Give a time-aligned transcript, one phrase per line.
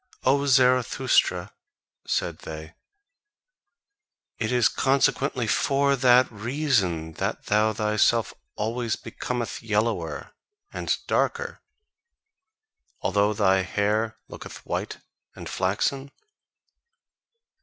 [0.23, 1.53] "O Zarathustra,"
[2.07, 2.73] said they,
[4.39, 10.33] "it is consequently FOR THAT REASON that thou thyself always becometh yellower
[10.73, 11.61] and darker,
[13.01, 14.97] although thy hair looketh white
[15.35, 16.09] and flaxen?